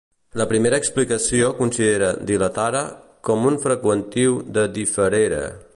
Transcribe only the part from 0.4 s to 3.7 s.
La primera explicació considera "dilatare" com un